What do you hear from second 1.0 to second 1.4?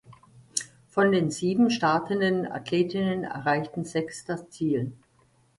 den